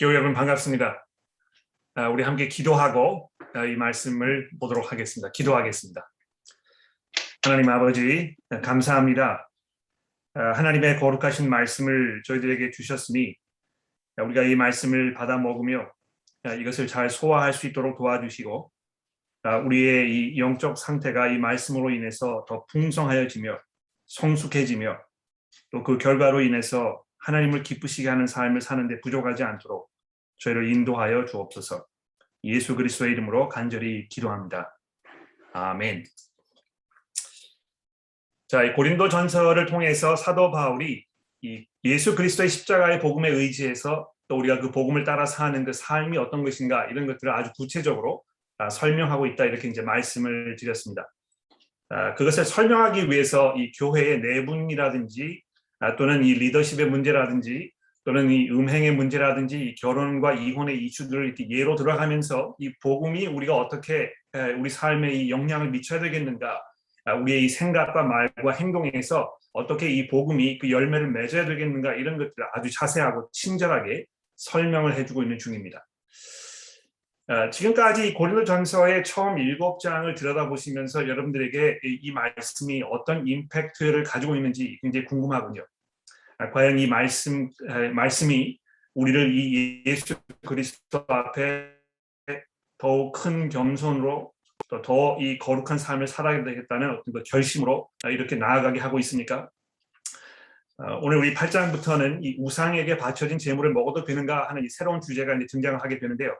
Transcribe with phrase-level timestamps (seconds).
[0.00, 1.06] 교회 여러분 반갑습니다.
[1.96, 5.30] 아, 우리 함께 기도하고 아, 이 말씀을 보도록 하겠습니다.
[5.30, 6.10] 기도하겠습니다.
[7.44, 9.50] 하나님 아버지 감사합니다.
[10.32, 13.36] 아, 하나님의 거룩하신 말씀을 저희들에게 주셨으니
[14.16, 15.92] 우리가 이 말씀을 받아 먹으며
[16.58, 18.72] 이것을 잘 소화할 수 있도록 도와주시고
[19.66, 23.60] 우리의 이 영적 상태가 이 말씀으로 인해서 더 풍성하여지며
[24.06, 24.98] 성숙해지며
[25.72, 29.89] 또 그 결과로 인해서 하나님을 기쁘시게 하는 삶을 사는데 부족하지 않도록
[30.40, 31.86] 저희를 인도하여 주옵소서.
[32.44, 34.76] 예수 그리스도의 이름으로 간절히 기도합니다.
[35.52, 36.04] 아멘.
[38.48, 41.04] 자, 이 고린도 전서를 통해서 사도 바울이
[41.42, 46.44] 이 예수 그리스도의 십자가의 복음에 의지해서 또 우리가 그 복음을 따라 사는 그 삶이 어떤
[46.44, 48.22] 것인가 이런 것들을 아주 구체적으로
[48.58, 51.10] 아, 설명하고 있다 이렇게 이제 말씀을 드렸습니다.
[51.88, 55.42] 아, 그것을 설명하기 위해서 이 교회의 내분이라든지
[55.80, 57.72] 아, 또는 이 리더십의 문제라든지
[58.04, 64.10] 또는 이 음행의 문제라든지 결혼과 이혼의 이슈들을 이렇게 예로 들어가면서 이 복음이 우리가 어떻게
[64.58, 66.60] 우리 삶에 이 영향을 미쳐야 되겠는가
[67.04, 72.46] 아, 우리의 이 생각과 말과 행동에서 어떻게 이 복음이 그 열매를 맺어야 되겠는가 이런 것들을
[72.52, 74.04] 아주 자세하고 친절하게
[74.36, 75.86] 설명을 해주고 있는 중입니다.
[77.28, 85.06] 아, 지금까지 고린도전서의 처음 일곱 장을 들여다보시면서 여러분들에게 이 말씀이 어떤 임팩트를 가지고 있는지 굉장히
[85.06, 85.64] 궁금하군요.
[86.40, 87.50] 아, 과연 이 말씀
[87.94, 88.58] 말씀이
[88.94, 90.14] 우리를 이 예수
[90.46, 91.68] 그리스도 앞에
[92.78, 94.32] 더욱 큰 겸손으로
[94.82, 99.50] 더이 거룩한 삶을 살아야 되겠다는 어떤 그 결심으로 이렇게 나아가게 하고 있습니까?
[100.78, 105.46] 아, 오늘 우리 8장부터는 이 우상에게 바쳐진 재물을 먹어도 되는가 하는 이 새로운 주제가 이제
[105.50, 106.34] 등장을 하게 되는데요.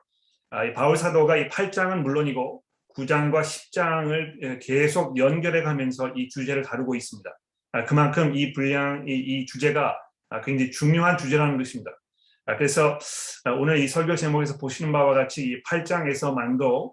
[0.48, 2.62] 아, 이 바울 사도가 이 8장은 물론이고
[2.96, 7.30] 9장과 10장을 계속 연결해 가면서 이 주제를 다루고 있습니다.
[7.72, 9.96] 아, 그만큼 이 분량, 이, 이 주제가
[10.30, 11.90] 아, 굉장히 중요한 주제라는 것입니다.
[12.58, 12.98] 그래서
[13.60, 16.92] 오늘 이 설교 제목에서 보시는 바와 같이 이 8장에서만도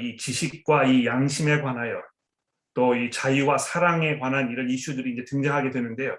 [0.00, 2.00] 이 지식과 이 양심에 관하여
[2.78, 6.16] 또 이 자유와 사랑에 관한 이런 이슈들이 이제 등장하게 되는데요.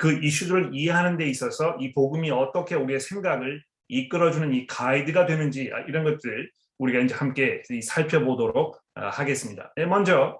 [0.00, 5.80] 그 이슈들을 이해하는 데 있어서 이 복음이 어떻게 우리의 생각을 이끌어주는 이 가이드가 되는지 아,
[5.80, 9.72] 이런 것들 우리가 이제 함께 살펴보도록 아, 하겠습니다.
[9.76, 10.38] 네, 먼저 아,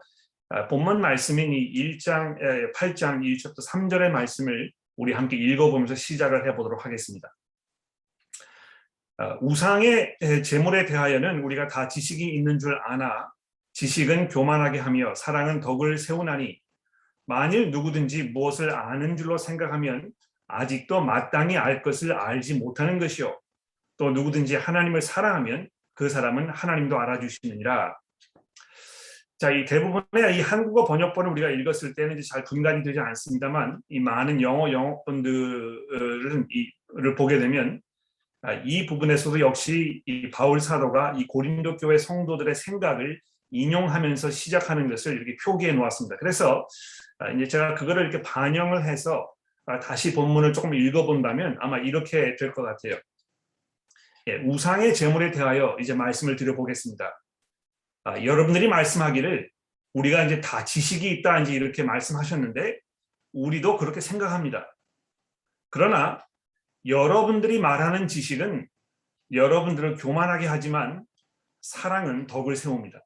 [0.68, 7.34] 본문 말씀인 이 1장 8장 1절부터 3절의 말씀을 우리 함께 읽어보면서 시작을 해보도록 하겠습니다.
[9.40, 13.28] 우상의 재물에 대하여는 우리가 다 지식이 있는 줄 아나
[13.72, 16.60] 지식은 교만하게 하며 사랑은 덕을 세우나니
[17.26, 20.12] 만일 누구든지 무엇을 아는 줄로 생각하면
[20.46, 23.40] 아직도 마땅히 알 것을 알지 못하는 것이요.
[23.96, 27.96] 또 누구든지 하나님을 사랑하면 그 사람은 하나님도 알아주시느니라.
[29.38, 34.00] 자, 이 대부분의 이 한국어 번역본을 우리가 읽었을 때는 이제 잘 분간이 되지 않습니다만 이
[34.00, 37.80] 많은 영어 영어본들을 이를 보게 되면
[38.42, 45.14] 아, 이 부분에서도 역시 이 바울 사도가 이 고린도 교회 성도들의 생각을 인용하면서 시작하는 것을
[45.16, 46.16] 이렇게 표기해 놓았습니다.
[46.18, 46.66] 그래서
[47.18, 49.30] 아, 이제 제가 그거를 이렇게 반영을 해서
[49.66, 53.00] 아, 다시 본문을 조금 읽어본다면 아마 이렇게 될 것 같아요.
[54.26, 57.23] 예, 우상의 재물에 대하여 이제 말씀을 드려보겠습니다.
[58.04, 59.50] 아, 여러분들이 말씀하기를
[59.94, 62.78] 우리가 이제 다 지식이 있다 이제 이렇게 말씀하셨는데
[63.32, 64.76] 우리도 그렇게 생각합니다.
[65.70, 66.24] 그러나
[66.86, 68.68] 여러분들이 말하는 지식은
[69.32, 71.04] 여러분들을 교만하게 하지만
[71.62, 73.00] 사랑은 덕을 세웁니다.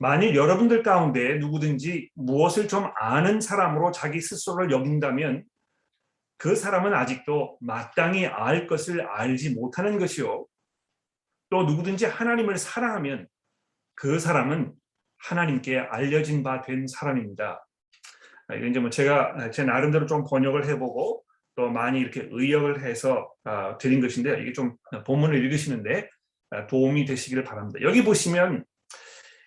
[0.00, 5.44] 만일 여러분들 가운데 누구든지 무엇을 좀 아는 사람으로 자기 스스로를 여긴다면
[6.36, 10.46] 그 사람은 아직도 마땅히 알 것을 알지 못하는 것이요.
[11.50, 13.28] 또 누구든지 하나님을 사랑하면
[13.98, 14.72] 그 사람은
[15.18, 17.66] 하나님께 알려진 바 된 사람입니다.
[18.48, 21.24] 아, 이제 뭐 제가 제 나름대로 좀 번역을 해보고
[21.56, 24.36] 또 많이 이렇게 의역을 해서 아, 드린 것인데요.
[24.36, 24.76] 이게 좀
[25.06, 26.08] 본문을 읽으시는데
[26.50, 27.80] 아, 도움이 되시기를 바랍니다.
[27.82, 28.64] 여기 보시면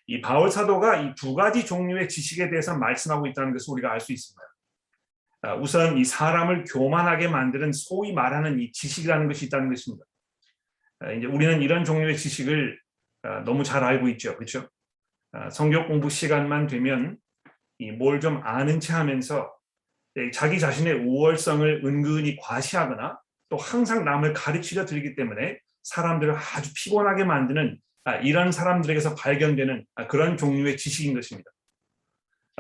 [0.08, 4.12] 이 바울 사도가 이 두 가지 종류의 지식에 대해서 말씀하고 있다는 것을 우리가 알 수
[4.12, 4.42] 있습니다.
[5.44, 10.06] 아, 우선 이 사람을 교만하게 만드는 소위 말하는 이 지식이라는 것이 있다는 것입니다.
[11.00, 12.81] 아, 이제 우리는 이런 종류의 지식을 아,
[13.46, 14.68] 너무 잘 알고 있죠, 그렇죠?
[15.52, 17.18] 성경 공부 시간만 되면
[17.98, 19.52] 뭘 좀 아는 체 하면서
[20.18, 23.20] 예, 자기 자신의 우월성을 은근히 과시하거나
[23.50, 27.80] 또 항상 남을 가르치려 들기 때문에 사람들을 아주 피곤하게 만드는
[28.24, 31.50] 이런 사람들에게서 발견되는 그런 종류의 지식인 것입니다.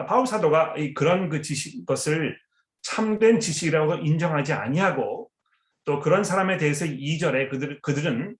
[0.07, 2.37] 바울 사도가 그런 그 지식 것을
[2.81, 5.29] 참된 지식이라고 인정하지 아니하고
[5.85, 8.35] 또 그런 사람에 대해서 이절에 그들, 그들은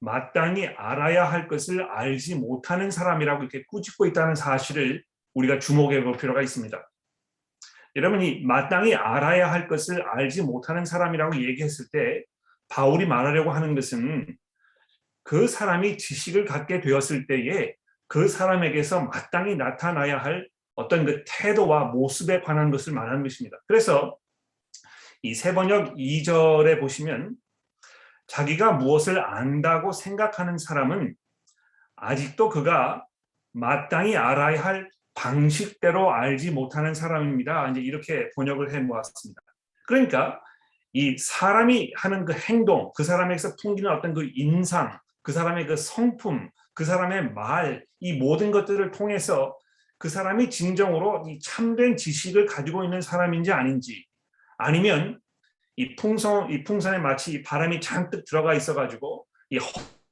[0.00, 5.02] 마땅히 알아야 할 것을 알지 못하는 사람이라고 이렇게 꾸짖고 있다는 사실을
[5.34, 6.90] 우리가 주목해 볼 필요가 있습니다.
[7.96, 12.24] 여러분이 마땅히 알아야 할 것을 알지 못하는 사람이라고 얘기했을 때
[12.68, 14.36] 바울이 말하려고 하는 것은
[15.22, 17.74] 그 사람이 지식을 갖게 되었을 때에
[18.06, 23.56] 그 사람에게서 마땅히 나타나야 할 어떤 그 태도와 모습에 관한 것을 말하는 것입니다.
[23.66, 24.16] 그래서
[25.22, 27.34] 이 세번역 2절에 보시면
[28.26, 31.14] 자기가 무엇을 안다고 생각하는 사람은
[31.96, 33.04] 아직도 그가
[33.52, 37.70] 마땅히 알아야 할 방식대로 알지 못하는 사람입니다.
[37.70, 39.40] 이제 이렇게 번역을 해 모았습니다.
[39.86, 40.40] 그러니까
[40.92, 46.50] 이 사람이 하는 그 행동, 그 사람에게서 풍기는 어떤 그 인상, 그 사람의 그 성품,
[46.74, 49.56] 그 사람의 말, 이 모든 것들을 통해서
[49.98, 54.06] 그 사람이 진정으로 이 참된 지식을 가지고 있는 사람인지 아닌지,
[54.58, 55.18] 아니면
[55.76, 59.58] 이 풍선, 이 풍선에 마치 이 바람이 잔뜩 들어가 있어가지고 이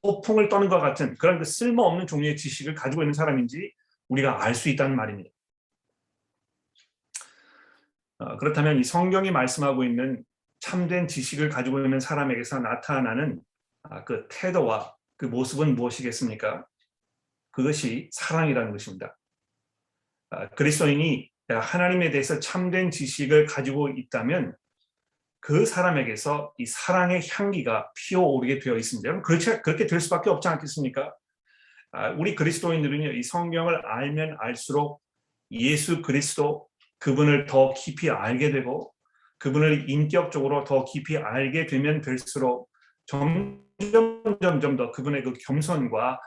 [0.02, 3.72] 허풍을 떠는 것 같은 그런 그 쓸모없는 종류의 지식을 가지고 있는 사람인지
[4.08, 5.30] 우리가 알 수 있다는 말입니다.
[8.18, 10.22] 어, 그렇다면 이 성경이 말씀하고 있는
[10.60, 13.40] 참된 지식을 가지고 있는 사람에게서 나타나는
[13.82, 16.66] 아, 그 태도와 그 모습은 무엇이겠습니까?
[17.50, 19.16] 그것이 사랑이라는 것입니다.
[20.30, 24.56] 아, 그리스도인이 하나님에 대해서 참된 지식을 가지고 있다면
[25.44, 29.20] 그 사람에게서 이 사랑의 향기가 피어오르게 되어 있습니다.
[29.20, 31.14] 그렇지, 그렇게 될 수밖에 없지 않겠습니까?
[31.92, 35.02] 아, 우리 그리스도인들은요, 이 성경을 알면 알수록
[35.50, 36.66] 예수 그리스도
[36.98, 38.94] 그분을 더 깊이 알게 되고
[39.36, 42.70] 그분을 인격적으로 더 깊이 알게 되면 될수록
[43.04, 46.20] 점점 점점 더 그분의 그 겸손과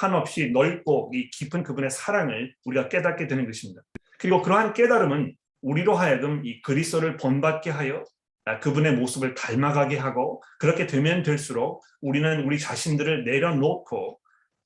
[0.00, 3.82] 한없이 넓고 이 깊은 그분의 사랑을 우리가 깨닫게 되는 것입니다.
[4.18, 8.21] 그리고 그러한 깨달음은 우리로 하여금 이 그리스도를 본받게 하여 아,
[8.60, 14.18] 그분의 모습을 닮아가게 하고 그렇게 되면 될수록 우리는 우리 자신들을 내려놓고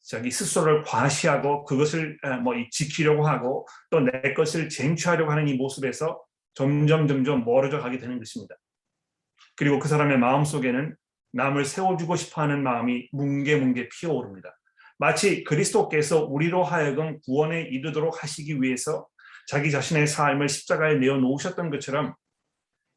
[0.03, 6.23] 자기 스스로를 과시하고 그것을 아, 뭐 지키려고 하고 또 내 것을 쟁취하려고 하는 이 모습에서
[6.55, 8.55] 점점 점점 멀어져 가게 되는 것입니다.
[9.57, 10.95] 그리고 그 사람의 마음 속에는
[11.33, 14.57] 남을 세워주고 싶어하는 마음이 뭉게뭉게 피어오릅니다.
[14.99, 19.07] 마치 그리스도께서 우리로 하여금 구원에 이르도록 하시기 위해서
[19.49, 22.15] 자기 자신의 삶을 십자가에 내어 놓으셨던 것처럼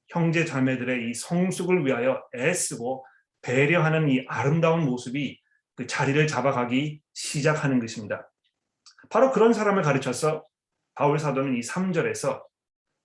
[0.10, 3.06] 형제 자매들의 이 성숙을 위하여 애쓰고
[3.42, 5.40] 배려하는 이 아름다운 모습이
[5.76, 8.30] 그 자리를 잡아가기 시작하는 것입니다.
[9.10, 10.46] 바로 그런 사람을 가르쳐서
[10.96, 12.44] 바울 사도는 이 3절에서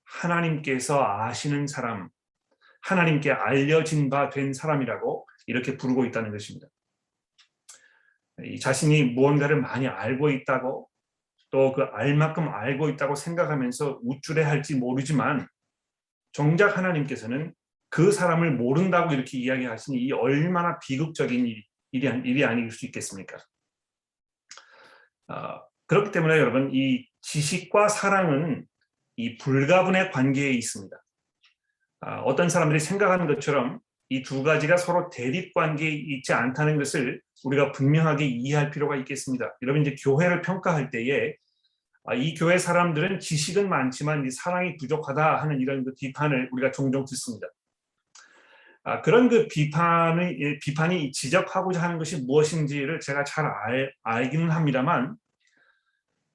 [0.05, 2.09] 하나님께서 아시는 사람,
[2.83, 6.67] 하나님께 알려진 바 된 사람이라고 이렇게 부르고 있다는 것입니다.
[8.43, 10.89] 이 자신이 무언가를 많이 알고 있다고
[11.51, 15.47] 또 그 알만큼 알고 있다고 생각하면서 우쭐해 할지 모르지만
[16.35, 17.55] 정작 하나님께서는
[17.89, 23.39] 그 사람을 모른다고 이렇게 이야기하시니 이 얼마나 비극적인 일이, 일이, 아닐 수 있겠습니까?
[25.29, 28.67] 어, 그렇기 때문에 여러분 이 지식과 사랑은
[29.17, 30.97] 이 불가분의 관계에 있습니다.
[32.01, 37.73] 어, 어떤 사람들이 생각하는 것처럼 이 두 가지가 서로 대립 관계에 있지 않다는 것을 우리가
[37.73, 39.57] 분명하게 이해할 필요가 있겠습니다.
[39.63, 41.35] 여러분 이제 교회를 평가할 때에 아,
[42.13, 47.47] 이 교회 사람들은 지식은 많지만 사랑이 부족하다 하는 이런 그 비판을 우리가 종종 듣습니다.
[48.83, 55.17] 아, 그런 그 비판의 예, 비판이 지적하고자 하는 것이 무엇인지를 제가 잘 알, 알기는 합니다만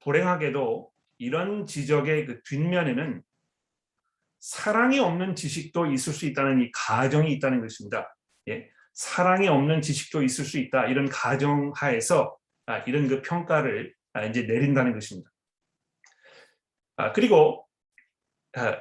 [0.00, 3.22] 불행하게도 이런 지적의 그 뒷면에는
[4.40, 8.12] 사랑이 없는 지식도 있을 수 있다는 이 가정이 있다는 것입니다.
[8.48, 14.24] 예, 사랑이 없는 지식도 있을 수 있다 이런 가정 하에서 아, 이런 그 평가를 아,
[14.24, 15.29] 이제 내린다는 것입니다.
[17.00, 17.66] 아, 그리고
[18.54, 18.76] 아,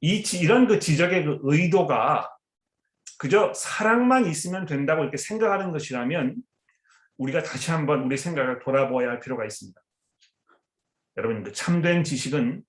[0.00, 2.30] 이 이런 그 지적의 그 의도가
[3.18, 6.36] 그저 사랑만 있으면 된다고 이렇게 생각하는 것이라면
[7.18, 9.80] 우리가 다시 한번 우리 생각을 돌아보아야 할 필요가 있습니다.
[11.16, 12.62] 여러분 그 참된 지식은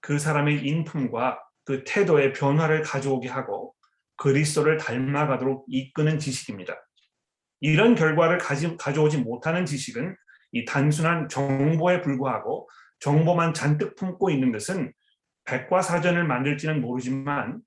[0.00, 3.74] 그 사람의 인품과 그 태도의 변화를 가져오게 하고
[4.16, 6.74] 그리스도를 닮아가도록 이끄는 지식입니다.
[7.60, 10.16] 이런 결과를 가지, 가져오지 못하는 지식은
[10.52, 12.68] 이 단순한 정보에 불과하고
[13.00, 14.92] 정보만 잔뜩 품고 있는 것은
[15.44, 17.60] 백과사전을 만들지는 모르지만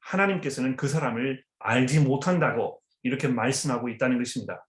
[0.00, 4.66] 하나님께서는 그 사람을 알지 못한다고 이렇게 말씀하고 있다는 것입니다.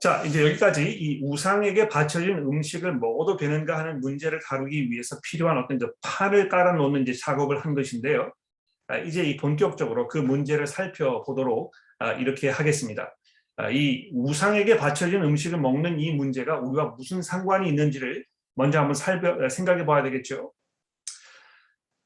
[0.00, 5.76] 자, 이제 여기까지 이 우상에게 바쳐진 음식을 먹어도 되는가 하는 문제를 다루기 위해서 필요한 어떤
[5.76, 8.32] 이제 판을 깔아놓는 이제 작업을 한 것인데요.
[8.88, 13.14] 아, 이제 이 본격적으로 그 문제를 살펴보도록 아, 이렇게 하겠습니다.
[13.60, 18.24] 아, 이 우상에게 바쳐진 음식을 먹는 이 문제가 우리가 무슨 상관이 있는지를
[18.54, 20.54] 먼저 한번 살펴, 생각해 봐야 되겠죠.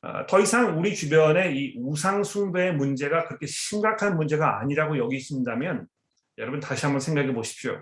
[0.02, 5.86] 아, 더 이상 우리 주변에 이 우상 숭배의 문제가 그렇게 심각한 문제가 아니라고 여기신다면
[6.38, 7.80] 여러분 다시 한번 생각해 보십시오.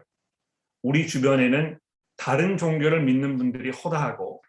[0.83, 1.79] 우리 주변에는
[2.19, 4.43] 다른 종교를 믿는 분들이 허다하고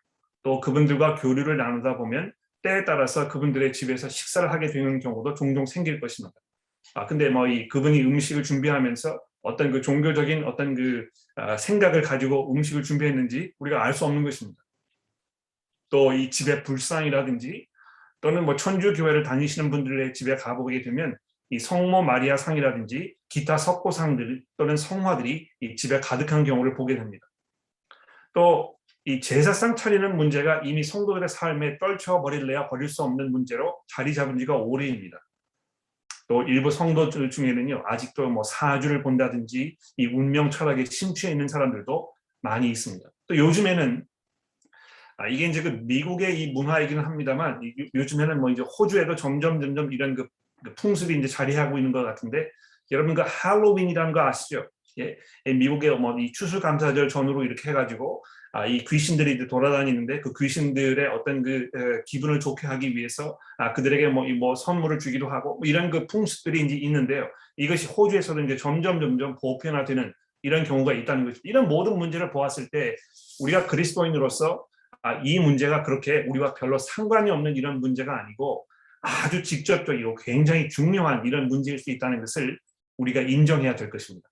[0.44, 6.02] 또 그분들과 교류를 나누다 보면 때에 따라서 그분들의 집에서 식사를 하게 되는 경우도 종종 생길
[6.02, 6.36] 것입니다.
[6.96, 12.52] 아 근데 뭐 이 그분이 음식을 준비하면서 어떤 그 종교적인 어떤 그 아, 생각을 가지고
[12.54, 14.62] 음식을 준비했는지 우리가 알 수 없는 것입니다.
[15.90, 17.68] 또 이 집의 불상이라든지
[18.22, 21.18] 또는 뭐 천주 교회를 다니시는 분들의 집에 가보게 되면
[21.50, 27.26] 이 성모 마리아 상이라든지 기타 석고상들 또는 성화들이 이 집에 가득한 경우를 보게 됩니다.
[28.34, 28.74] 또
[29.06, 34.38] 이 제사상 차리는 문제가 이미 성도들의 삶에 떨쳐 버릴래야 버릴 수 없는 문제로 자리 잡은
[34.38, 35.18] 지가 오래입니다.
[36.28, 42.70] 또 일부 성도들 중에는요 아직도 뭐 사주를 본다든지 이 운명 철학에 심취해 있는 사람들도 많이
[42.70, 43.10] 있습니다.
[43.28, 44.04] 또 요즘에는
[45.18, 49.94] 아, 이게 이제 그 미국의 이 문화이기는 합니다만 이- 요즘에는 뭐 이제 호주에도 점점 점점
[49.94, 50.28] 이런 그,
[50.64, 52.50] 그 풍습이 이제 자리하고 있는 것 같은데
[52.92, 54.68] 여러분 그 할로윈이라는 거 아시죠?
[55.00, 58.24] 예, 예, 미국의 뭐이 추수감사절 전후로 이렇게 해가지고
[58.56, 63.74] 아, 이 귀신들이 이제 돌아다니는데 그 귀신들의 어떤 그 에, 기분을 좋게 하기 위해서 아,
[63.74, 67.28] 그들에게 뭐, 이뭐 선물을 주기도 하고 뭐 이런 그 풍습들이 이제 있는데요.
[67.58, 71.42] 이것이 호주에서도 이제 점점 점점 보편화되는 이런 경우가 있다는 거죠.
[71.44, 72.96] 이런 모든 문제를 보았을 때
[73.40, 74.64] 우리가 그리스도인으로서
[75.02, 78.68] 아, 이 문제가 그렇게 우리와 별로 상관이 없는 이런 문제가 아니고
[79.02, 82.60] 아주 직접적이고 굉장히 중요한 이런 문제일 수 있다는 것을
[82.98, 84.30] 우리가 인정해야 될 것입니다.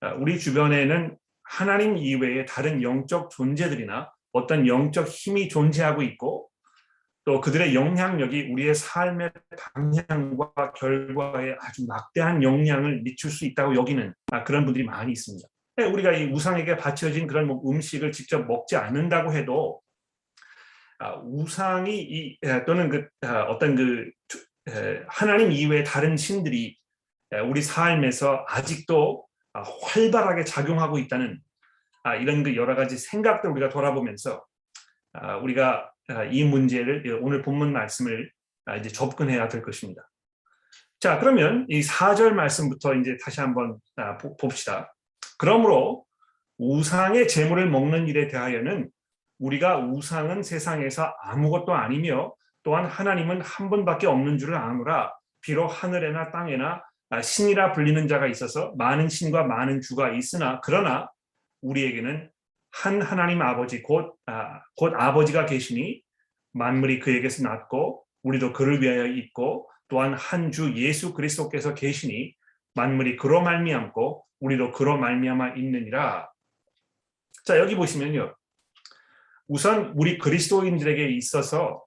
[0.00, 1.16] 아, 우리 주변에는
[1.52, 6.48] 하나님 이외의 다른 영적 존재들이나 어떤 영적 힘이 존재하고 있고
[7.26, 9.30] 또 그들의 영향력이 우리의 삶의
[9.74, 15.46] 방향과 결과에 아주 막대한 영향을 미칠 수 있다고 여기는 아, 그런 분들이 많이 있습니다.
[15.76, 19.82] 네, 우리가 이 우상에게 바쳐진 그런 뭐 음식을 직접 먹지 않는다고 해도
[21.00, 24.10] 아, 우상이 또는 그 아, 어떤 그
[25.06, 26.78] 하나님 이외의 다른 신들이
[27.30, 31.40] 에, 우리 삶에서 아직도 아, 활발하게 작용하고 있다는
[32.04, 34.44] 아, 이런 그 여러 가지 생각들 우리가 돌아보면서
[35.12, 38.30] 아, 우리가 아, 이 문제를 예, 오늘 본문 말씀을
[38.64, 40.08] 아, 이제 접근해야 될 것입니다.
[41.00, 44.94] 자, 그러면 이 4절 말씀부터 이제 다시 한번 아, 보- 봅시다.
[45.38, 46.04] 그러므로
[46.58, 48.88] 우상의 재물을 먹는 일에 대하여는
[49.38, 56.74] 우리가 우상은 세상에서 아무것도 아니며 또한 하나님은 한 분밖에 없는 줄을 아노라 비록 하늘에나 땅에나
[56.74, 56.82] 아,
[57.20, 61.10] 신이라 불리는 자가 있어서 많은 신과 많은 주가 있으나 그러나
[61.60, 62.30] 우리에게는
[62.70, 66.02] 한 하나님 아버지 곧, 아, 곧 아버지가 계시니
[66.52, 72.34] 만물이 그에게서 났고 우리도 그를 위하여 있고 또한 한 주 예수 그리스도께서 계시니
[72.74, 76.30] 만물이 그로 말미암고 우리도 그로 말미암아 있느니라.
[77.44, 78.34] 자 여기 보시면요.
[79.48, 81.84] 우선 우리 그리스도인들에게 있어서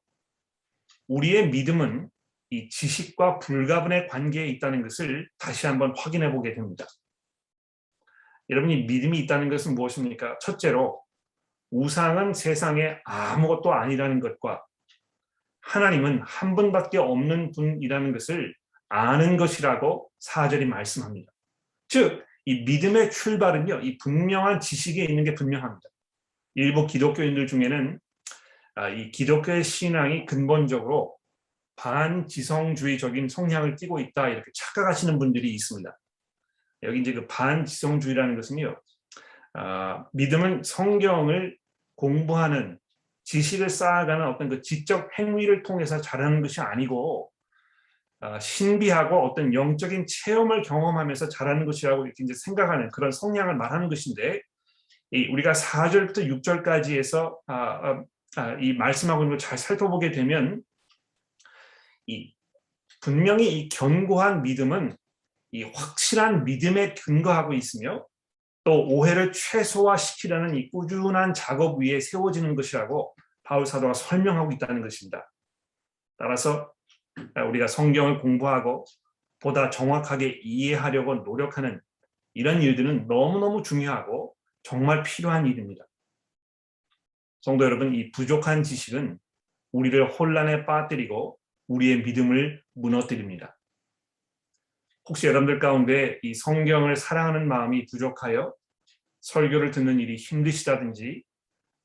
[1.08, 2.10] 우리의 믿음은
[2.50, 6.86] 이 지식과 불가분의 관계에 있다는 것을 다시 한번 확인해 보게 됩니다.
[8.50, 10.38] 여러분이 믿음이 있다는 것은 무엇입니까?
[10.40, 11.02] 첫째로
[11.72, 14.64] 우상은 세상에 아무것도 아니라는 것과
[15.62, 18.54] 하나님은 한 분밖에 없는 분이라는 것을
[18.88, 21.32] 아는 것이라고 사절이 말씀합니다.
[21.88, 25.90] 즉, 이 믿음의 출발은요, 이 분명한 지식에 있는 게 분명합니다.
[26.54, 28.00] 일부 기독교인들 중에는
[28.76, 31.15] 아, 이 기독교의 신앙이 근본적으로
[31.78, 35.98] 반지성주의적인 성향을 띠고 있다 이렇게 착각하시는 분들이 있습니다.
[36.84, 38.80] 여기 이제 그 반지성주의라는 것은요,
[39.54, 41.58] 아, 믿음은 성경을
[41.96, 42.80] 공부하는
[43.24, 47.32] 지식을 쌓아가는 어떤 그 지적 행위를 통해서 자라는 것이 아니고
[48.20, 54.42] 아, 신비하고 어떤 영적인 체험을 경험하면서 자라는 것이라고 이렇게 이제 생각하는 그런 성향을 말하는 것인데
[55.12, 58.04] 이 우리가 4절부터 6절까지 해서 아, 아,
[58.38, 60.62] 아, 이 말씀하고 있는 걸 잘 살펴보게 되면
[62.08, 62.34] 이
[63.02, 64.96] 분명히 이 견고한 믿음은
[65.52, 68.06] 이 확실한 믿음에 근거하고 있으며
[68.64, 75.32] 또 오해를 최소화시키려는 이 꾸준한 작업 위에 세워지는 것이라고 바울 사도가 설명하고 있다는 것입니다.
[76.18, 76.74] 따라서
[77.50, 78.86] 우리가 성경을 공부하고
[79.40, 81.80] 보다 정확하게 이해하려고 노력하는
[82.34, 85.86] 이런 일들은 너무너무 중요하고 정말 필요한 일입니다.
[87.42, 89.20] 성도 여러분, 이 부족한 지식은
[89.72, 93.58] 우리를 혼란에 빠뜨리고 우리의 믿음을 무너뜨립니다.
[95.08, 98.54] 혹시 여러분들 가운데 이 성경을 사랑하는 마음이 부족하여
[99.22, 101.24] 설교를 듣는 일이 힘드시다든지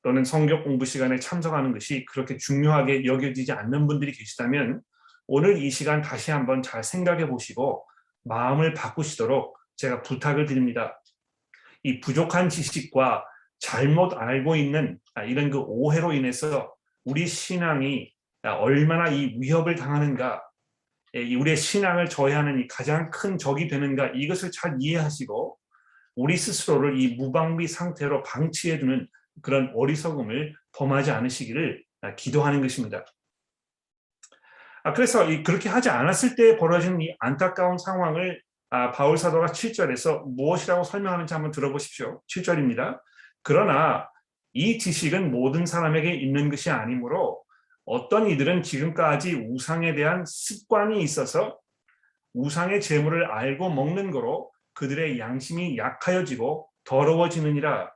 [0.03, 4.81] 또는 성경 공부 시간에 참석하는 것이 그렇게 중요하게 여겨지지 않는 분들이 계시다면
[5.27, 7.85] 오늘 이 시간 다시 한번 잘 생각해 보시고
[8.23, 10.99] 마음을 바꾸시도록 제가 부탁을 드립니다.
[11.83, 13.25] 이 부족한 지식과
[13.59, 16.73] 잘못 알고 있는 이런 그 오해로 인해서
[17.03, 18.11] 우리 신앙이
[18.43, 20.43] 얼마나 이 위협을 당하는가
[21.13, 25.57] 우리의 신앙을 저해하는 이 가장 큰 적이 되는가 이것을 잘 이해하시고
[26.15, 29.07] 우리 스스로를 이 무방비 상태로 방치해두는
[29.41, 33.05] 그런 어리석음을 범하지 않으시기를 아, 기도하는 것입니다.
[34.83, 40.23] 아, 그래서 이 그렇게 하지 않았을 때 벌어진 이 안타까운 상황을 아, 바울 사도가 7절에서
[40.35, 42.21] 무엇이라고 설명하는지 한번 들어보십시오.
[42.27, 42.99] 7절입니다.
[43.43, 44.09] 그러나
[44.53, 47.43] 이 지식은 모든 사람에게 있는 것이 아니므로
[47.85, 51.59] 어떤 이들은 지금까지 우상에 대한 습관이 있어서
[52.33, 57.91] 우상의 재물을 알고 먹는 거로 그들의 양심이 약하여지고 더러워지느니라.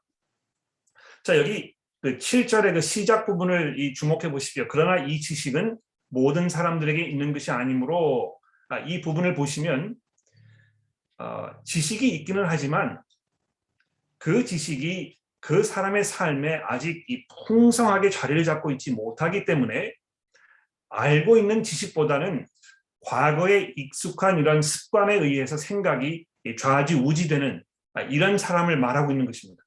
[1.23, 4.67] 자, 여기 그 7절의 그 시작 부분을 이 주목해 보십시오.
[4.69, 5.77] 그러나 이 지식은
[6.09, 8.37] 모든 사람들에게 있는 것이 아니므로
[8.69, 9.95] 아, 이 부분을 보시면
[11.17, 13.01] 어, 지식이 있기는 하지만
[14.17, 19.93] 그 지식이 그 사람의 삶에 아직 이 풍성하게 자리를 잡고 있지 못하기 때문에
[20.89, 22.47] 알고 있는 지식보다는
[23.01, 26.25] 과거에 익숙한 이런 습관에 의해서 생각이
[26.57, 27.63] 좌지우지되는
[28.09, 29.61] 이런 사람을 말하고 있는 것입니다.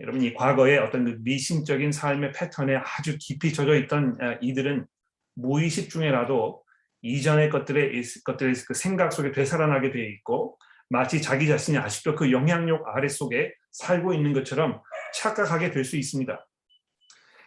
[0.00, 4.86] 여러분 이 과거에 어떤 그 미신적인 삶의 패턴에 아주 깊이 젖어 있던 이들은
[5.34, 6.64] 무의식 중에라도
[7.02, 10.58] 이전의 것들의 것들의 그 생각 속에 되살아나게 되어 있고
[10.90, 14.82] 마치 자기 자신이 아직도 그 영향력 아래 속에 살고 있는 것처럼
[15.14, 16.46] 착각하게 될 수 있습니다.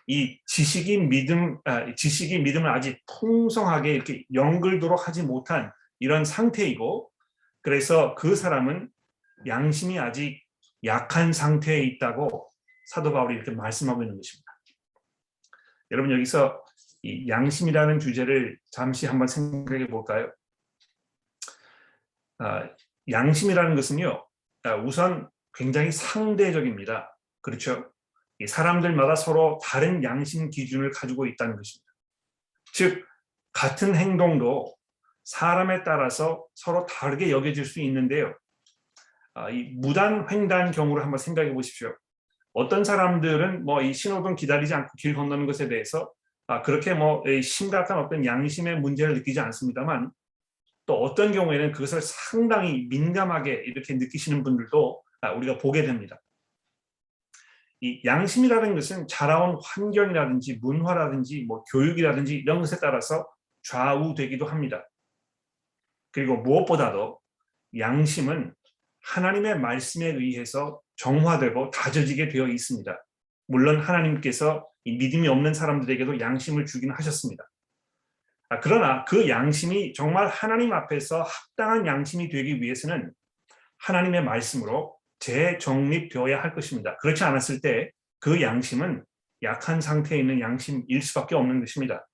[0.08, 7.10] 이 지식이 믿음, 아, 지식이 믿음을 아직 풍성하게 이렇게 연글도록 하지 못한 이런 상태이고,
[7.62, 8.90] 그래서 그 사람은
[9.48, 10.42] 양심이 아직
[10.84, 12.50] 약한 상태에 있다고
[12.88, 14.52] 사도 바울이 이렇게 말씀하고 있는 것입니다.
[15.92, 16.64] 여러분 여기서
[17.04, 20.32] 이 양심이라는 주제를 잠시 한번 생각해 볼까요?
[22.40, 22.70] 아,
[23.10, 24.28] 양심이라는 것은요,
[24.64, 27.18] 아, 우선 굉장히 상대적입니다.
[27.42, 27.92] 그렇죠?
[28.48, 31.92] 사람들마다 서로 다른 양심 기준을 가지고 있다는 것입니다.
[32.74, 33.06] 즉,
[33.54, 34.76] 같은 행동도
[35.24, 38.36] 사람에 따라서 서로 다르게 여겨질 수 있는데요.
[39.34, 41.96] 아, 이 무단 횡단 경우를 한번 생각해 보십시오.
[42.54, 46.12] 어떤 사람들은 뭐 이 신호등 기다리지 않고 길 건너는 것에 대해서
[46.48, 50.12] 아, 그렇게 뭐 심각한 어떤 양심의 문제를 느끼지 않습니다만
[50.92, 56.20] 또 어떤 경우에는 그것을 상당히 민감하게 이렇게 느끼시는 분들도 아, 우리가 보게 됩니다.
[57.80, 63.26] 이 양심이라는 것은 자라온 환경이라든지 문화라든지 뭐 교육이라든지 이런 것에 따라서
[63.64, 64.86] 좌우되기도 합니다.
[66.12, 67.22] 그리고 무엇보다도
[67.80, 68.54] 양심은
[69.02, 73.02] 하나님의 말씀에 의해서 정화되고 다져지게 되어 있습니다.
[73.48, 77.46] 물론 하나님께서 믿음이 없는 사람들에게도 양심을 주기는 하셨습니다.
[78.52, 83.12] 아, 그러나 그 양심이 정말 하나님 앞에서 합당한 양심이 되기 위해서는
[83.80, 86.98] 하나님의 말씀으로 재정립되어야 할 것입니다.
[86.98, 89.04] 그렇지 않았을 때 그 양심은
[89.42, 92.08] 약한 상태에 있는 양심일 수밖에 없는 것입니다.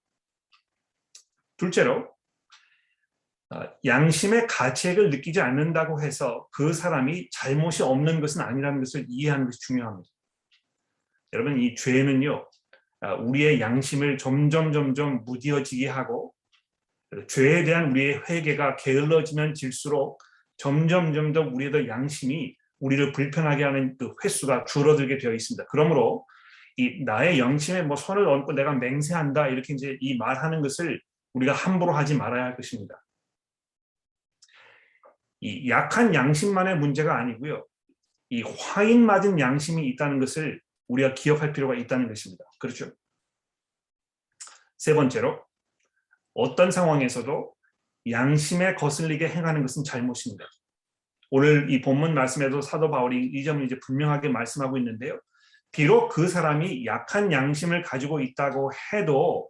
[1.58, 2.10] 둘째로
[3.50, 9.60] 아, 양심의 가책을 느끼지 않는다고 해서 그 사람이 잘못이 없는 것은 아니라는 것을 이해하는 것이
[9.60, 10.10] 중요합니다.
[11.34, 12.46] 여러분 이 죄는요 아,
[13.02, 16.34] 우리의 양심을 점점 점점 무디어지게 하고
[17.28, 20.20] 죄에 대한 우리의 회개가 게을러지면 질수록
[20.58, 25.66] 점점 점점 우리의 양심이 우리를 불편하게 하는 그 횟수가 줄어들게 되어 있습니다.
[25.70, 26.26] 그러므로
[26.76, 31.02] 이 나의 영심에 뭐 손을 얹고 내가 맹세한다 이렇게 이제 이 말하는 것을
[31.34, 33.04] 우리가 함부로 하지 말아야 할 것입니다.
[35.40, 37.66] 이 약한 양심만의 문제가 아니고요.
[38.30, 42.46] 이 화인 맞은 양심이 있다는 것을 우리가 기억할 필요가 있다는 것입니다.
[42.60, 42.92] 그렇죠?
[44.78, 45.44] 세 번째로
[46.34, 47.54] 어떤 상황에서도
[48.10, 50.46] 양심에 거슬리게 행하는 것은 잘못입니다.
[51.30, 55.20] 오늘 이 본문 말씀에도 사도 바울이 이 점을 이제 분명하게 말씀하고 있는데요.
[55.72, 59.50] 비록 그 사람이 약한 양심을 가지고 있다고 해도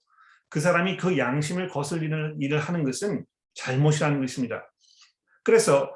[0.50, 4.68] 그 사람이 그 양심을 거슬리는 일을 하는 것은 잘못이라는 것입니다.
[5.44, 5.94] 그래서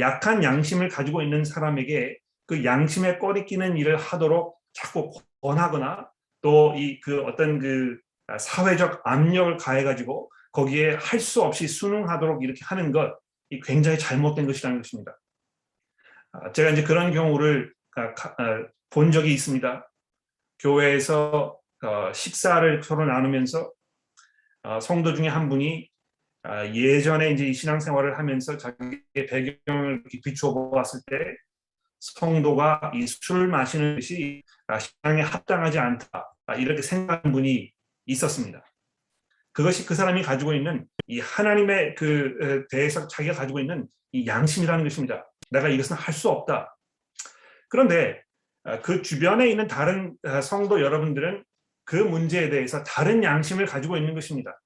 [0.00, 5.12] 약한 양심을 가지고 있는 사람에게 그 양심에 꺼리 끼는 일을 하도록 자꾸
[5.42, 6.10] 권하거나
[6.42, 7.98] 또 이 그 어떤 그
[8.38, 13.18] 사회적 압력을 가해가지고 거기에 할 수 없이 순응하도록 이렇게 하는 것,
[13.50, 15.18] 이 굉장히 잘못된 것이라는 것입니다.
[16.32, 18.14] 아, 제가 이제 그런 경우를 아,
[18.90, 19.90] 본 적이 있습니다.
[20.60, 23.72] 교회에서 어, 식사를 서로 나누면서
[24.64, 25.88] 어, 성도 중에 한 분이
[26.42, 31.16] 아, 예전에 이제 신앙생활을 하면서 자기의 배경을 비추어 보았을 때
[32.00, 34.42] 성도가 이 술을 마시는 것이
[34.76, 37.72] 신앙에 합당하지 않다 이렇게 생각하는 분이
[38.06, 38.64] 있었습니다.
[39.52, 45.30] 그것이 그 사람이 가지고 있는 이 하나님의 그 대해서 자기가 가지고 있는 이 양심이라는 것입니다.
[45.50, 46.76] 내가 이것은 할 수 없다.
[47.68, 48.22] 그런데
[48.82, 51.44] 그 주변에 있는 다른 성도 여러분들은
[51.84, 54.60] 그 문제에 대해서 다른 양심을 가지고 있는 것입니다.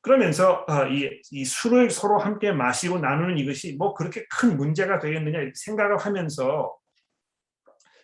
[0.00, 5.98] 그러면서 이, 이 술을 서로 함께 마시고 나누는 이것이 뭐 그렇게 큰 문제가 되겠느냐 생각을
[5.98, 6.74] 하면서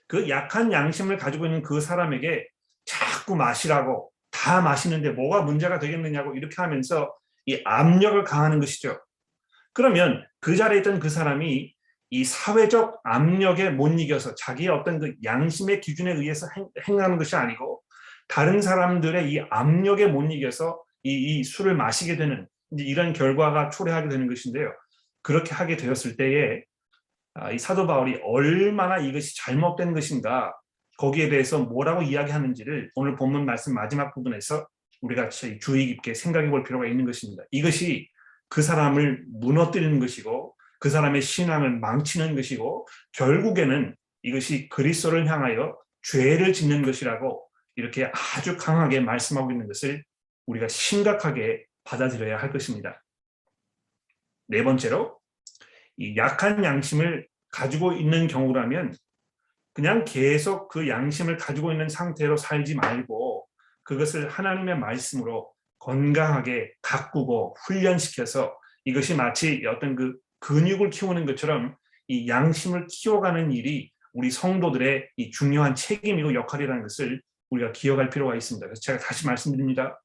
[0.09, 2.49] 그 약한 양심을 가지고 있는 그 사람에게
[2.85, 7.15] 자꾸 마시라고 다 마시는데 뭐가 문제가 되겠느냐고 이렇게 하면서
[7.47, 8.99] 이 압력을 강하는 것이죠.
[9.73, 11.75] 그러면 그 자리에 있던 그 사람이
[12.11, 17.83] 이 사회적 압력에 못 이겨서 자기의 어떤 그 양심의 기준에 의해서 행, 행하는 것이 아니고
[18.29, 24.27] 다른 사람들의 이 압력에 못 이겨서 이, 이 술을 마시게 되는 이런 결과가 초래하게 되는
[24.27, 24.73] 것인데요.
[25.23, 26.61] 그렇게 하게 되었을 때에 아,
[27.53, 30.53] 이 사도 바울이 얼마나 이것이 잘못된 것인가
[30.99, 34.67] 거기에 대해서 뭐라고 이야기하는지를 오늘 본문 말씀 마지막 부분에서
[35.01, 37.45] 우리가 주의 깊게 생각해 볼 필요가 있는 것입니다.
[37.51, 38.09] 이것이
[38.49, 46.83] 그 사람을 무너뜨리는 것이고 그 사람의 신앙을 망치는 것이고 결국에는 이것이 그리스도를 향하여 죄를 짓는
[46.83, 50.03] 것이라고 이렇게 아주 강하게 말씀하고 있는 것을
[50.47, 53.03] 우리가 심각하게 받아들여야 할 것입니다.
[54.49, 55.19] 네 번째로
[55.97, 58.95] 이 약한 양심을 가지고 있는 경우라면
[59.73, 63.47] 그냥 계속 그 양심을 가지고 있는 상태로 살지 말고
[63.85, 71.77] 그것을 하나님의 말씀으로 건강하게 가꾸고 훈련시켜서 이것이 마치 어떤 그 근육을 키우는 것처럼
[72.09, 78.67] 이 양심을 키워가는 일이 우리 성도들의 이 중요한 책임이고 역할이라는 것을 우리가 기억할 필요가 있습니다.
[78.67, 80.03] 그래서 제가 다시 말씀드립니다.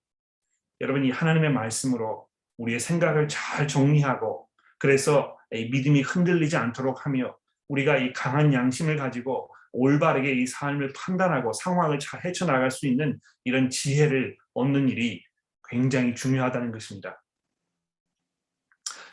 [0.82, 2.27] 여러분 이 하나님의 말씀으로
[2.58, 7.35] 우리의 생각을 잘 정리하고 그래서 믿음이 흔들리지 않도록 하며
[7.67, 13.69] 우리가 이 강한 양심을 가지고 올바르게 이 삶을 판단하고 상황을 잘 헤쳐나갈 수 있는 이런
[13.69, 15.23] 지혜를 얻는 일이
[15.67, 17.23] 굉장히 중요하다는 것입니다.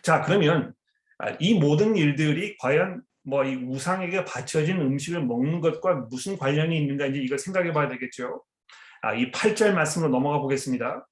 [0.02, 0.74] 자 그러면
[1.18, 7.06] 아, 이 모든 일들이 과연 뭐 이 우상에게 바쳐진 음식을 먹는 것과 무슨 관련이 있는가
[7.06, 8.42] 이제 이걸 생각해 봐야 되겠죠.
[9.02, 11.06] 아, 이 8절 말씀으로 넘어가 보겠습니다.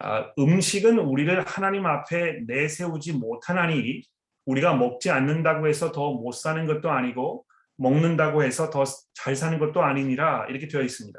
[0.00, 4.02] 아, 음식은 우리를 하나님 앞에 내세우지 못하나니
[4.48, 7.44] 우리가 먹지 않는다고 해서 더 못 사는 것도 아니고
[7.76, 8.84] 먹는다고 해서 더
[9.14, 11.18] 잘 사는 것도 아니니라 이렇게 되어 있습니다.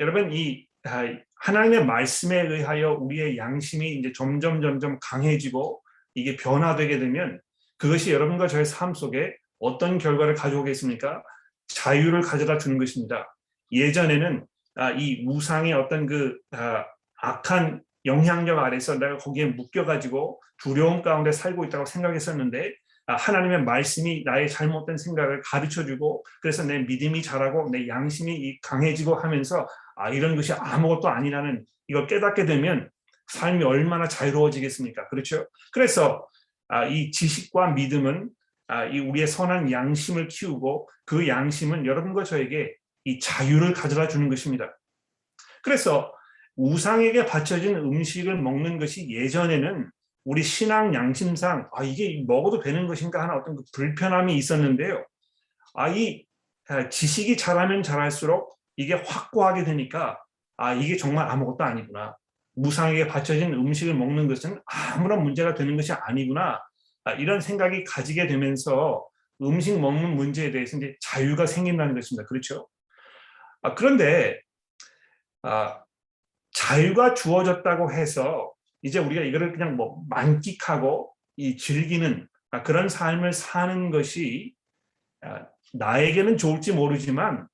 [0.00, 1.04] 여러분 이 아,
[1.36, 5.80] 하나님의 말씀에 의하여 우리의 양심이 이제 점점 점점 강해지고
[6.14, 7.40] 이게 변화되게 되면
[7.78, 11.22] 그것이 여러분과 저의 삶 속에 어떤 결과를 가져오겠습니까?
[11.68, 13.34] 자유를 가져다 주는 것입니다.
[13.70, 14.44] 예전에는
[14.74, 16.36] 아, 이 우상의 어떤 그
[17.20, 22.72] 악한 영향력 아래서 내가 거기에 묶여가지고 두려움 가운데 살고 있다고 생각했었는데
[23.06, 29.66] 아, 하나님의 말씀이 나의 잘못된 생각을 가르쳐주고 그래서 내 믿음이 자라고 내 양심이 강해지고 하면서
[29.96, 32.88] 아 이런 것이 아무것도 아니라는 이걸 깨닫게 되면
[33.26, 35.08] 삶이 얼마나 자유로워지겠습니까?
[35.08, 35.48] 그렇죠?
[35.72, 36.26] 그래서
[36.68, 38.30] 아, 이 지식과 믿음은
[38.68, 44.78] 아, 이 우리의 선한 양심을 키우고 그 양심은 여러분과 저에게 이 자유를 가져다 주는 것입니다.
[45.62, 46.12] 그래서
[46.56, 49.90] 우상에게 바쳐진 음식을 먹는 것이 예전에는
[50.24, 55.04] 우리 신앙 양심상 아 이게 먹어도 되는 것인가 하는 어떤 그 불편함이 있었는데요.
[55.74, 56.24] 아이
[56.68, 60.22] 아, 지식이 자라면 자랄수록 이게 확고하게 되니까
[60.56, 62.16] 아 이게 정말 아무것도 아니구나.
[62.54, 66.60] 무상에게 바쳐진 음식을 먹는 것은 아무런 문제가 되는 것이 아니구나.
[67.04, 69.06] 아, 이런 생각이 가지게 되면서
[69.42, 72.26] 음식 먹는 문제에 대해서 이제 자유가 생긴다는 것입니다.
[72.28, 72.68] 그렇죠?
[73.62, 74.40] 아, 그런데
[75.42, 75.82] 아,
[76.52, 83.90] 자유가 주어졌다고 해서 이제 우리가 이거를 그냥 뭐 만끽하고 이 즐기는 아, 그런 삶을 사는
[83.90, 84.54] 것이
[85.22, 87.46] 아, 나에게는 좋을지 모르지만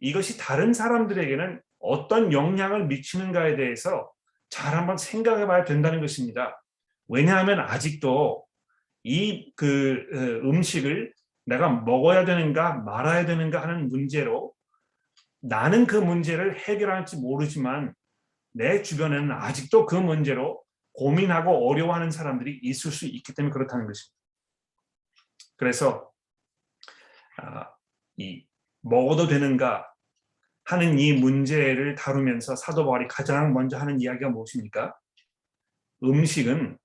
[0.00, 4.10] 이것이 다른 사람들에게는 어떤 영향을 미치는가에 대해서
[4.50, 6.62] 잘 한번 생각해 봐야 된다는 것입니다.
[7.08, 8.44] 왜냐하면 아직도
[9.04, 10.06] 이 그
[10.44, 11.12] 음식을
[11.46, 14.52] 내가 먹어야 되는가 말아야 되는가 하는 문제로
[15.40, 17.94] 나는 그 문제를 해결할지 모르지만
[18.52, 20.62] 내 주변에는 아직도 그 문제로
[20.94, 24.16] 고민하고 어려워하는 사람들이 있을 수 있기 때문에 그렇다는 것입니다.
[25.56, 26.10] 그래서
[27.38, 27.70] 아,
[28.16, 28.46] 이
[28.82, 29.88] 먹어도 되는가
[30.64, 34.94] 하는 이 문제를 다루면서 사도 바울이 가장 먼저 하는 이야기가 무엇입니까?
[36.04, 36.78] 음식은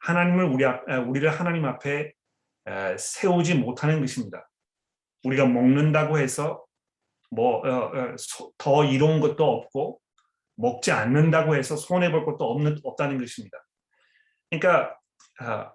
[0.00, 2.12] 하나님을 우리 앞, 우리를 하나님 앞에
[2.98, 4.48] 세우지 못하는 것입니다.
[5.24, 6.64] 우리가 먹는다고 해서
[7.30, 7.68] 뭐더
[8.64, 10.00] 어, 어, 이로운 것도 없고
[10.58, 13.56] 먹지 않는다고 해서 손해 볼 것도 없는 없다는 것입니다.
[14.50, 14.98] 그러니까
[15.40, 15.72] 아,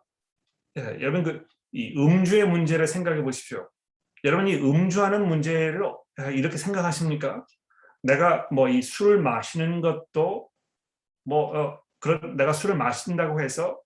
[0.78, 3.68] 예, 여러분 그 이 음주의 문제를 생각해 보십시오.
[4.24, 5.82] 여러분이 음주하는 문제를
[6.18, 7.46] 아, 이렇게 생각하십니까?
[8.04, 10.50] 내가 뭐 이 술을 마시는 것도
[11.26, 13.80] 뭐 어, 그런 내가 술을 마신다고 해서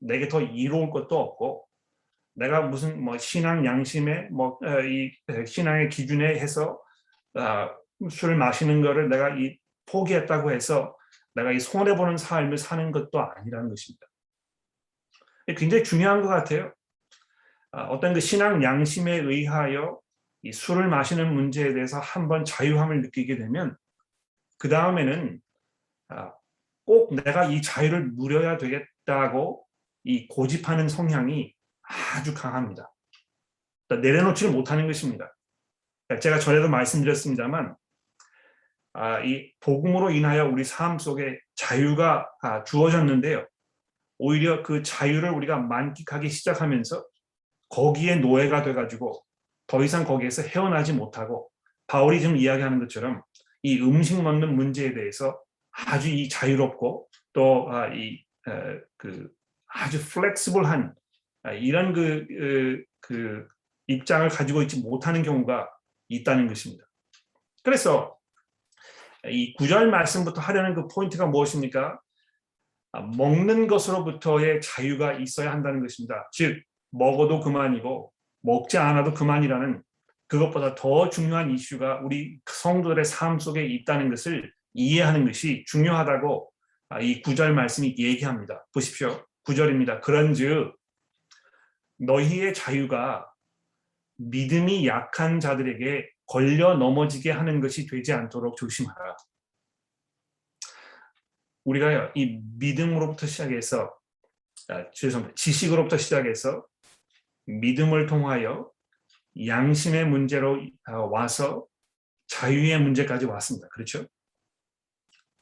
[0.00, 1.66] 내게 더 이로울 것도 없고
[2.34, 6.80] 내가 무슨 뭐 신앙 양심에 뭐이 어, 신앙의 기준에 해서
[7.34, 7.72] 아,
[8.10, 9.56] 술을 마시는 거를 내가 이
[9.88, 10.96] 포기했다고 해서
[11.34, 14.06] 내가 이 손해 보는 삶을 사는 것도 아니라는 것입니다.
[15.56, 16.72] 굉장히 중요한 것 같아요.
[17.70, 20.00] 아, 어떤 그 신앙 양심에 의하여
[20.42, 23.76] 이 술을 마시는 문제에 대해서 한번 자유함을 느끼게 되면
[24.58, 25.40] 그 다음에는
[26.08, 26.32] 아,
[26.84, 29.66] 꼭 내가 이 자유를 누려야 되겠다고
[30.04, 31.54] 이 고집하는 성향이
[32.16, 32.92] 아주 강합니다.
[33.86, 35.34] 그러니까 내려놓지를 못하는 것입니다.
[36.20, 37.76] 제가 전에도 말씀드렸습니다만 아,
[39.24, 43.46] 이 복음으로 인하여 우리 삶 속에 자유가 아, 주어졌는데요.
[44.18, 47.06] 오히려 그 자유를 우리가 만끽하기 시작하면서
[47.68, 49.22] 거기에 노예가 돼가지고
[49.68, 51.48] 더 이상 거기에서 헤어나지 못하고
[51.86, 53.22] 바울이 지금 이야기하는 것처럼
[53.62, 59.30] 이 음식 먹는 문제에 대해서 아주 이 자유롭고 또이 아, 그
[59.66, 60.94] 아주 플렉시블한
[61.44, 63.48] 아, 이런 그, 그, 그
[63.86, 65.70] 입장을 가지고 있지 못하는 경우가
[66.08, 66.84] 있다는 것입니다.
[67.62, 68.17] 그래서
[69.30, 72.00] 이 구절 말씀부터 하려는 그 포인트가 무엇입니까?
[72.92, 76.28] 아, 먹는 것으로부터의 자유가 있어야 한다는 것입니다.
[76.32, 79.82] 즉 먹어도 그만이고 먹지 않아도 그만이라는
[80.26, 86.50] 그것보다 더 중요한 이슈가 우리 성도들의 삶 속에 있다는 것을 이해하는 것이 중요하다고
[86.90, 88.66] 아, 이 구절 말씀이 얘기합니다.
[88.72, 89.24] 보십시오.
[89.44, 90.00] 구절입니다.
[90.00, 90.74] 그런즉
[91.98, 93.26] 너희의 자유가
[94.16, 99.16] 믿음이 약한 자들에게 걸려 넘어지게 하는 것이 되지 않도록 조심하라.
[101.64, 103.98] 우리가 이 믿음으로부터 시작해서
[104.68, 105.34] 아, 죄송합니다.
[105.34, 106.66] 지식으로부터 시작해서
[107.46, 108.70] 믿음을 통하여
[109.46, 111.66] 양심의 문제로 아, 와서
[112.26, 113.68] 자유의 문제까지 왔습니다.
[113.68, 114.06] 그렇죠?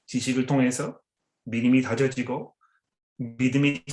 [0.06, 1.00] 지식을 통해서
[1.44, 2.54] 믿음이 다져지고
[3.16, 3.84] 믿음이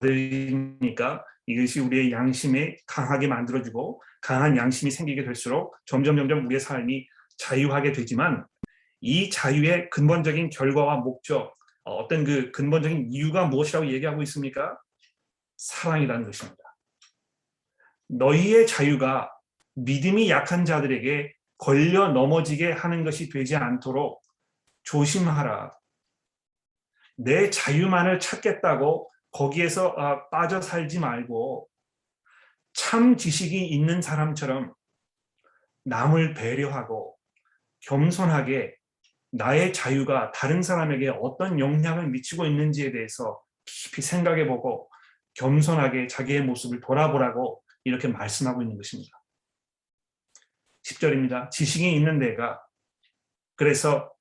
[0.00, 7.08] 다져지니까 이것이 우리의 양심에 강하게 만들어주고 강한 양심이 생기게 될수록 점점 점점 우리의 삶이
[7.38, 8.46] 자유하게 되지만
[9.00, 14.78] 이 자유의 근본적인 결과와 목적 어, 어떤 그 근본적인 이유가 무엇이라고 얘기하고 있습니까?
[15.56, 16.62] 사랑이라는 것입니다.
[18.08, 19.30] 너희의 자유가
[19.74, 24.22] 믿음이 약한 자들에게 걸려 넘어지게 하는 것이 되지 않도록
[24.82, 25.72] 조심하라.
[27.16, 31.68] 내 자유만을 찾겠다고 거기에서 아, 빠져 살지 말고
[32.72, 34.74] 참 지식이 있는 사람처럼
[35.84, 37.16] 남을 배려하고
[37.82, 38.74] 겸손하게
[39.30, 44.90] 나의 자유가 다른 사람에게 어떤 영향을 미치고 있는지에 대해서 깊이 생각해 보고
[45.34, 49.22] 겸손하게 자기의 모습을 돌아보라고 이렇게 말씀하고 있는 것입니다.
[50.82, 51.50] 10절입니다.
[51.50, 52.60] 지식이 있는 내가
[53.54, 54.12] 그래서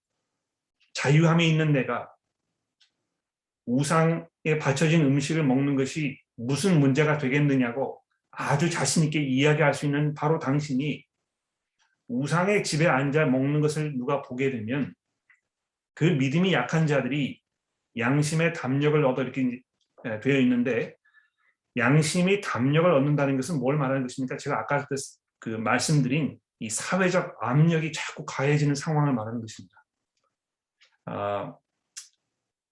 [0.93, 2.11] 자유함이 있는 내가
[3.65, 10.13] 우상 에 바쳐진 음식을 먹는 것이 무슨 문제가 되겠느냐고 아주 자신 있게 이야기할 수 있는
[10.13, 11.05] 바로 당신이
[12.07, 14.93] 우상의 집에 앉아 먹는 것을 누가 보게 되면
[15.95, 17.41] 그 믿음이 약한 자들이
[17.97, 19.59] 양심의 담력을 얻어 이렇게
[20.21, 20.95] 되어 있는데
[21.75, 24.37] 양심이 담력을 얻는다는 것은 뭘 말하는 것입니까?
[24.37, 24.95] 제가 아까 그,
[25.39, 29.75] 그 말씀드린 이 사회적 압력이 자꾸 가해지는 상황을 말하는 것입니다.
[31.05, 31.55] 아,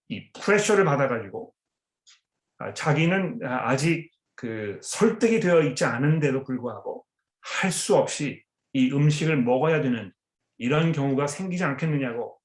[0.08, 1.55] 이 프레셔를 받아가지고 아,
[2.74, 7.04] 자기는 아직 그 설득이 되어 있지 않은데도 불구하고
[7.40, 8.42] 할 수 없이
[8.72, 10.12] 이 음식을 먹어야 되는
[10.58, 12.38] 이런 경우가 생기지 않겠느냐고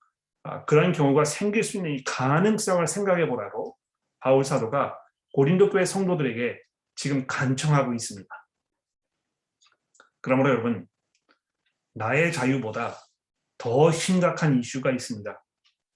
[0.43, 3.77] 아, 그런 경우가 생길 수 있는 이 가능성을 생각해 보라고
[4.19, 4.97] 바울 사도가
[5.33, 6.59] 고린도 교회 성도들에게
[6.95, 8.27] 지금 간청하고 있습니다.
[10.21, 10.87] 그러므로 여러분
[11.93, 12.95] 나의 자유보다
[13.57, 15.43] 더 심각한 이슈가 있습니다.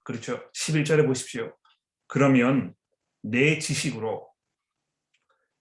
[0.04, 0.50] 그렇죠.
[0.52, 1.56] 11절에 보십시오.
[2.06, 2.74] 그러면
[3.30, 4.28] 내 지식으로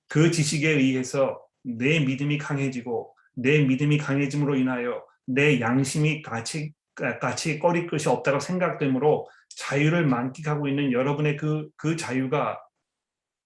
[0.08, 7.88] 그 지식에 의해서 내 믿음이 강해지고 내 믿음이 강해짐으로 인하여 내 양심이 같이 같이 꺼릴
[7.88, 12.62] 것이 없다고 생각되므로 자유를 만끽하고 있는 여러분의 그, 그 자유가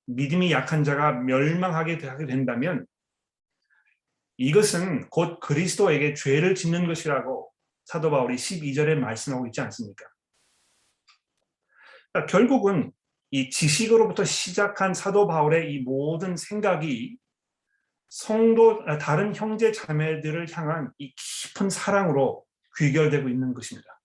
[0.05, 2.85] 믿음이 약한 자가 멸망하게 되게 된다면
[4.37, 7.51] 이것은 곧 그리스도에게 죄를 짓는 것이라고
[7.85, 10.05] 사도 바울이 12절에 말씀하고 있지 않습니까?
[12.11, 12.91] 그러니까 결국은
[13.31, 17.17] 이 지식으로부터 시작한 사도 바울의 이 모든 생각이
[18.09, 22.43] 성도 다른 형제 자매들을 향한 이 깊은 사랑으로
[22.77, 24.01] 귀결되고 있는 것입니다.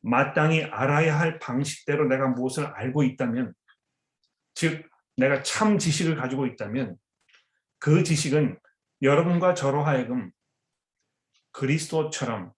[0.00, 3.52] 마땅히 알아야 할 방식대로 내가 무엇을 알고 있다면
[4.54, 6.96] 즉 내가 참 지식을 가지고 있다면
[7.78, 8.58] 그 지식은
[9.02, 10.30] 여러분과 저로 하여금
[11.52, 12.52] 그리스도처럼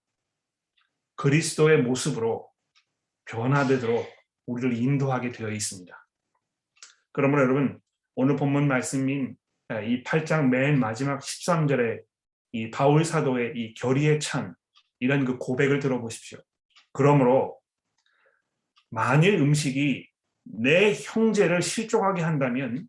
[1.16, 2.48] 그리스도의 모습으로
[3.24, 6.06] 변화되도록 우리를 인도하게 되어 있습니다.
[7.12, 7.80] 그러므로 여러분
[8.14, 9.36] 오늘 본문 말씀인
[9.70, 12.02] 이 8장 맨 마지막 13절에
[12.52, 14.54] 이 바울 사도의 이 결의에 찬
[15.00, 16.38] 이런 그 고백을 들어보십시오.
[16.92, 17.58] 그러므로
[18.90, 20.08] 만일 음식이
[20.44, 22.88] 내 형제를 실족하게 한다면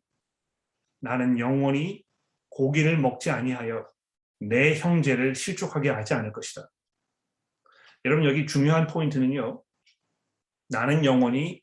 [1.00, 2.04] 나는 영원히
[2.50, 3.88] 고기를 먹지 아니하여
[4.40, 6.70] 내 형제를 실족하게 하지 않을 것이다.
[8.06, 9.64] 여러분 여기 중요한 포인트는요.
[10.74, 11.62] 나는 영원히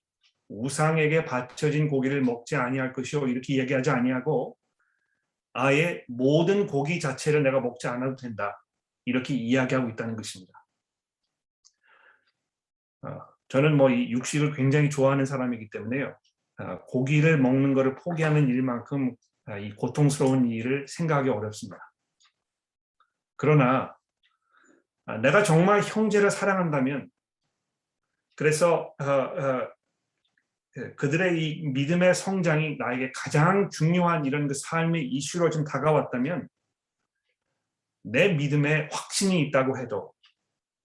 [0.48, 4.56] 우상에게 바쳐진 고기를 먹지 아니할 것이요 이렇게 얘기하지 아니하고
[5.52, 8.62] 아예 모든 고기 자체를 내가 먹지 않아도 된다
[9.04, 10.52] 이렇게 이야기하고 있다는 것입니다.
[13.02, 16.16] 어, 저는 뭐 이 육식을 굉장히 좋아하는 사람이기 때문에요.
[16.58, 19.14] 어, 고기를 먹는 것을 포기하는 일만큼
[19.46, 21.78] 아, 이 고통스러운 일을 생각하기 어렵습니다.
[23.36, 23.96] 그러나
[25.06, 27.08] 아, 내가 정말 형제를 사랑한다면
[28.40, 29.68] 그래서 어, 어,
[30.72, 36.48] 그- 그들의 이 믿음의 성장이 나에게 가장 중요한 이런 그 삶의 이슈로 좀 다가왔다면
[38.02, 40.14] 내 믿음에 확신이 있다고 해도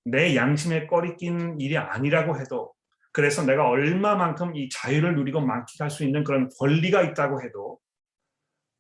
[0.04, 2.74] 내 양심에 꺼리 낀 일이 아니라고 해도
[3.14, 7.80] 그래서 내가 얼마만큼 이 자유를 누리고 만끽할 수 있는 그런 권리가 있다고 해도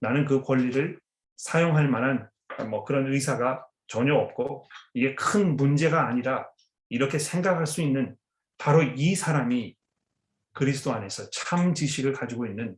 [0.01, 0.99] 나는 그 권리를
[1.37, 2.29] 사용할 만한
[2.69, 6.49] 뭐 그런 의사가 전혀 없고 이게 큰 문제가 아니라
[6.89, 8.17] 이렇게 생각할 수 있는
[8.57, 9.75] 바로 이 사람이
[10.53, 12.77] 그리스도 안에서 참 지식을 가지고 있는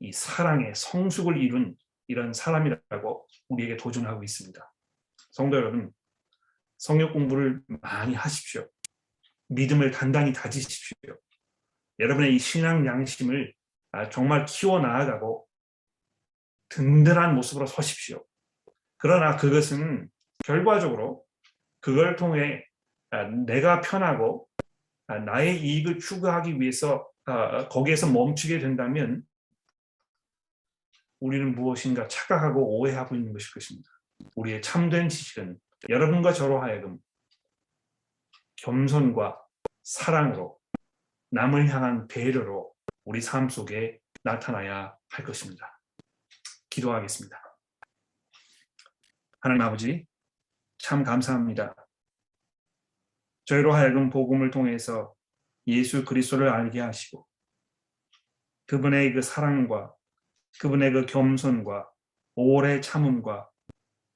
[0.00, 4.72] 이 사랑의 성숙을 이룬 이런 사람이라고 우리에게 도전하고 있습니다.
[5.30, 5.92] 성도 여러분,
[6.78, 8.66] 성역 공부를 많이 하십시오.
[9.48, 11.16] 믿음을 단단히 다지십시오.
[11.98, 13.52] 여러분의 이 신앙 양심을
[13.92, 15.46] 아, 정말 키워 나아가고
[16.70, 18.24] 든든한 모습으로 서십시오.
[18.96, 20.08] 그러나 그것은
[20.44, 21.24] 결과적으로
[21.80, 22.64] 그걸 통해
[23.10, 24.62] 아, 내가 편하고 아,
[25.18, 29.24] 나의 이익을 추구하기 위해서 아, 거기에서 멈추게 된다면
[31.20, 33.88] 우리는 무엇인가 착각하고 오해하고 있는 것일 것입니다.
[34.36, 36.98] 우리의 참된 지식은 여러분과 저로 하여금
[38.56, 39.40] 겸손과
[39.82, 40.58] 사랑으로
[41.30, 42.72] 남을 향한 배려로
[43.04, 45.80] 우리 삶 속에 나타나야 할 것입니다.
[46.68, 47.40] 기도하겠습니다.
[49.40, 50.06] 하나님 아버지,
[50.78, 51.74] 참 감사합니다.
[53.50, 55.12] 저희로 하여금 복음을 통해서
[55.66, 57.26] 예수 그리스도를 알게 하시고
[58.66, 59.92] 그분의 그 사랑과
[60.60, 61.90] 그분의 그 겸손과
[62.36, 63.50] 오래 참음과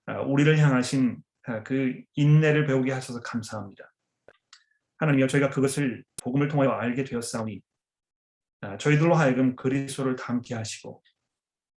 [0.06, 3.92] 아, 우리를 향하신 아, 그 인내를 배우게 하셔서 감사합니다.
[4.98, 7.60] 하나님이여 저희가 그것을 복음을 통하여 알게 되었사오니
[8.60, 11.02] 아, 저희들로 하여금 그리스도를 닮게 하시고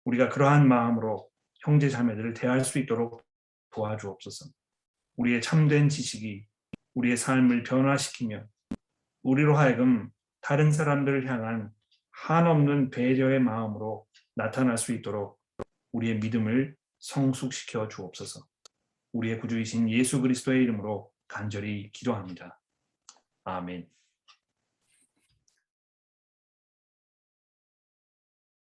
[0.06, 3.24] 우리가 그러한 마음으로 형제 자매들을 대할 수 있도록
[3.70, 4.46] 도와주옵소서.
[5.16, 6.46] 우리의 참된 지식이
[6.94, 8.44] 우리의 삶을 변화시키며
[9.22, 11.72] 우리로 하여금 다른 사람들을 향한
[12.10, 15.40] 한없는 배려의 마음으로 나타날 수 있도록
[15.92, 18.40] 우리의 믿음을 성숙시켜 주옵소서.
[19.12, 22.60] 우리의 구주이신 예수 그리스도의 이름으로 간절히 기도합니다.
[23.44, 23.88] 아멘.